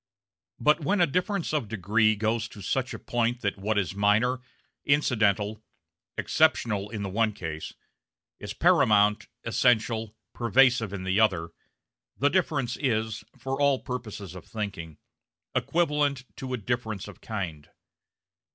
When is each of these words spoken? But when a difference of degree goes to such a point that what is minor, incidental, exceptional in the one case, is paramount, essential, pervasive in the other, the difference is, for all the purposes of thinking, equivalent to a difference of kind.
But 0.59 0.79
when 0.79 0.99
a 0.99 1.05
difference 1.05 1.53
of 1.53 1.67
degree 1.67 2.15
goes 2.15 2.47
to 2.47 2.63
such 2.63 2.91
a 2.91 2.97
point 2.97 3.41
that 3.41 3.59
what 3.59 3.77
is 3.77 3.93
minor, 3.93 4.39
incidental, 4.83 5.61
exceptional 6.17 6.89
in 6.89 7.03
the 7.03 7.09
one 7.09 7.33
case, 7.33 7.75
is 8.39 8.55
paramount, 8.55 9.27
essential, 9.43 10.15
pervasive 10.33 10.91
in 10.91 11.03
the 11.03 11.19
other, 11.19 11.49
the 12.17 12.29
difference 12.31 12.77
is, 12.77 13.23
for 13.37 13.61
all 13.61 13.77
the 13.77 13.83
purposes 13.83 14.33
of 14.33 14.43
thinking, 14.47 14.97
equivalent 15.53 16.25
to 16.37 16.51
a 16.51 16.57
difference 16.57 17.07
of 17.07 17.21
kind. 17.21 17.69